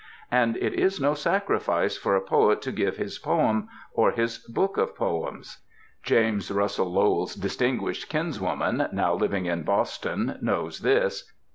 [0.31, 4.75] And it is no sacrifice for a poet to give his poem or his book
[4.75, 5.59] of poems.
[6.01, 11.31] James Russell LowelTp distinguished kinswoman, now liv ing in Boston, knows this.